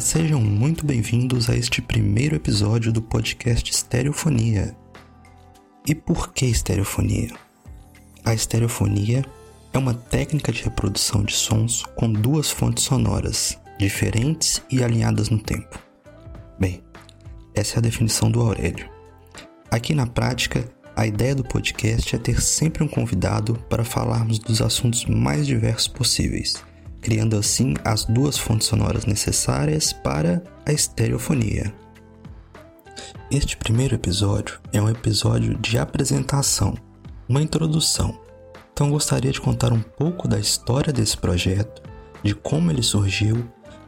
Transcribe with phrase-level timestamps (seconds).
[0.00, 4.76] sejam muito bem-vindos a este primeiro episódio do podcast Estereofonia.
[5.86, 7.30] E por que estereofonia?
[8.24, 9.24] A estereofonia
[9.72, 15.38] é uma técnica de reprodução de sons com duas fontes sonoras, diferentes e alinhadas no
[15.38, 15.78] tempo.
[16.58, 16.82] Bem,
[17.54, 18.88] essa é a definição do Aurélio.
[19.70, 20.64] Aqui na prática,
[20.96, 25.88] a ideia do podcast é ter sempre um convidado para falarmos dos assuntos mais diversos
[25.88, 26.62] possíveis
[27.02, 31.74] criando assim as duas fontes sonoras necessárias para a estereofonia.
[33.30, 36.74] Este primeiro episódio é um episódio de apresentação,
[37.28, 38.18] uma introdução.
[38.72, 41.82] Então gostaria de contar um pouco da história desse projeto,
[42.22, 43.44] de como ele surgiu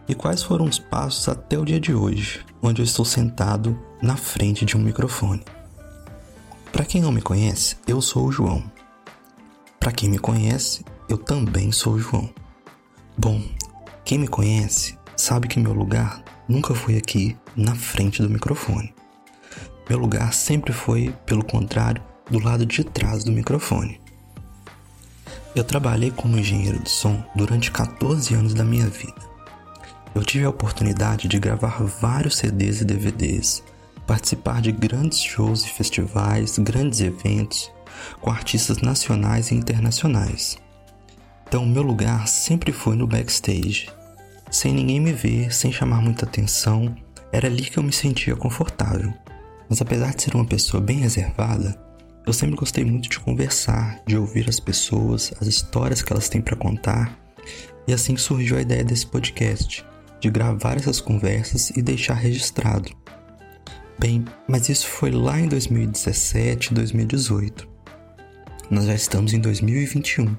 [0.08, 4.16] e quais foram os passos até o dia de hoje, onde eu estou sentado na
[4.16, 5.44] frente de um microfone.
[6.72, 8.64] Para quem não me conhece, eu sou o João.
[9.78, 12.28] Para quem me conhece, eu também sou o João.
[13.16, 13.40] Bom,
[14.04, 18.92] quem me conhece sabe que meu lugar nunca foi aqui na frente do microfone.
[19.88, 24.00] Meu lugar sempre foi, pelo contrário, do lado de trás do microfone.
[25.54, 29.14] Eu trabalhei como engenheiro de som durante 14 anos da minha vida.
[30.12, 33.62] Eu tive a oportunidade de gravar vários CDs e DVDs,
[34.08, 37.70] participar de grandes shows e festivais, grandes eventos,
[38.20, 40.63] com artistas nacionais e internacionais.
[41.54, 43.88] Então, meu lugar sempre foi no backstage.
[44.50, 46.92] Sem ninguém me ver, sem chamar muita atenção,
[47.30, 49.14] era ali que eu me sentia confortável.
[49.68, 51.80] Mas apesar de ser uma pessoa bem reservada,
[52.26, 56.40] eu sempre gostei muito de conversar, de ouvir as pessoas, as histórias que elas têm
[56.40, 57.16] para contar.
[57.86, 59.86] E assim surgiu a ideia desse podcast,
[60.18, 62.90] de gravar essas conversas e deixar registrado.
[63.96, 67.68] Bem, mas isso foi lá em 2017, 2018.
[68.68, 70.34] Nós já estamos em 2021.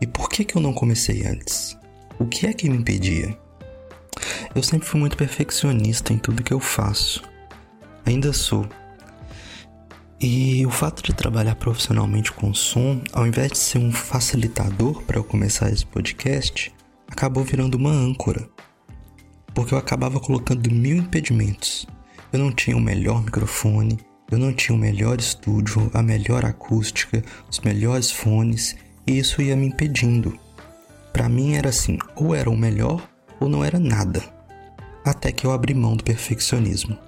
[0.00, 1.76] E por que, que eu não comecei antes?
[2.18, 3.36] O que é que me impedia?
[4.54, 7.22] Eu sempre fui muito perfeccionista em tudo que eu faço.
[8.04, 8.66] Ainda sou.
[10.20, 15.18] E o fato de trabalhar profissionalmente com som, ao invés de ser um facilitador para
[15.18, 16.72] eu começar esse podcast,
[17.08, 18.48] acabou virando uma âncora.
[19.54, 21.86] Porque eu acabava colocando mil impedimentos.
[22.32, 23.98] Eu não tinha o melhor microfone,
[24.30, 28.76] eu não tinha o melhor estúdio, a melhor acústica, os melhores fones
[29.10, 30.38] isso ia me impedindo.
[31.12, 33.08] Para mim era assim, ou era o melhor
[33.40, 34.22] ou não era nada.
[35.04, 36.98] Até que eu abri mão do perfeccionismo.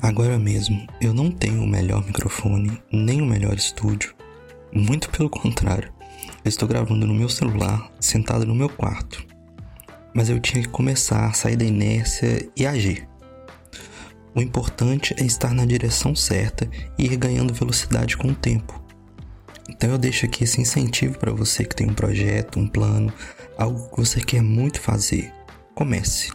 [0.00, 4.14] Agora mesmo, eu não tenho o melhor microfone, nem o melhor estúdio.
[4.72, 5.92] Muito pelo contrário,
[6.44, 9.26] eu estou gravando no meu celular, sentado no meu quarto.
[10.14, 13.08] Mas eu tinha que começar a sair da inércia e agir.
[14.34, 18.80] O importante é estar na direção certa e ir ganhando velocidade com o tempo.
[19.68, 23.12] Então eu deixo aqui esse incentivo para você que tem um projeto, um plano,
[23.56, 25.32] algo que você quer muito fazer.
[25.74, 26.32] Comece.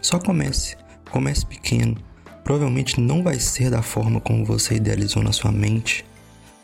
[0.00, 0.76] Só comece.
[1.10, 1.96] Comece pequeno.
[2.44, 6.04] Provavelmente não vai ser da forma como você idealizou na sua mente,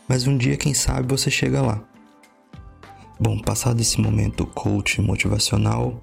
[0.07, 1.83] mas um dia, quem sabe, você chega lá.
[3.19, 6.01] Bom, passado esse momento coach motivacional,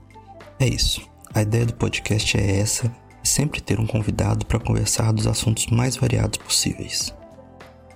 [0.59, 1.09] é isso.
[1.35, 5.97] A ideia do podcast é essa, sempre ter um convidado para conversar dos assuntos mais
[5.97, 7.15] variados possíveis.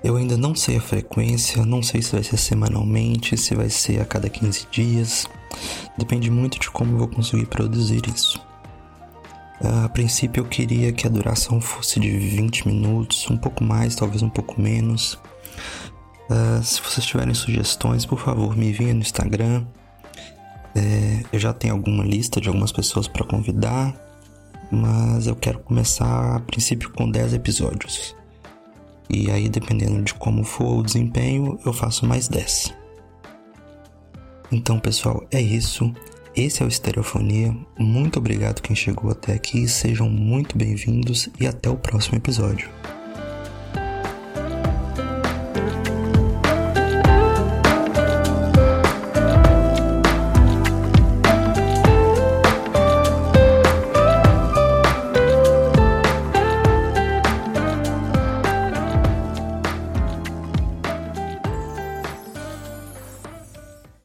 [0.04, 4.02] Eu ainda não sei a frequência, não sei se vai ser semanalmente, se vai ser
[4.02, 5.26] a cada 15 dias.
[5.96, 8.38] Depende muito de como eu vou conseguir produzir isso.
[9.62, 14.20] A princípio eu queria que a duração fosse de 20 minutos, um pouco mais, talvez
[14.20, 15.14] um pouco menos.
[16.28, 19.64] Uh, se vocês tiverem sugestões, por favor, me enviem no Instagram.
[20.74, 23.94] É, eu já tenho alguma lista de algumas pessoas para convidar,
[24.70, 28.14] mas eu quero começar a princípio com 10 episódios.
[29.08, 32.74] E aí, dependendo de como for o desempenho, eu faço mais 10.
[34.50, 35.92] Então, pessoal, é isso.
[36.36, 37.56] Esse é o Estereofonia.
[37.78, 39.68] Muito obrigado quem chegou até aqui.
[39.68, 42.68] Sejam muito bem-vindos e até o próximo episódio.